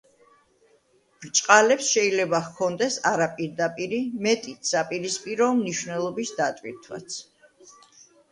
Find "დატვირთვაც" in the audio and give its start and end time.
6.41-7.19